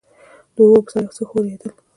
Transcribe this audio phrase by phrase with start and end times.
[0.53, 1.71] د اوبو پر سر يو څه ښورېدل.